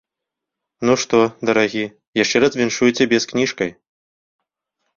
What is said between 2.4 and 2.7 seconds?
раз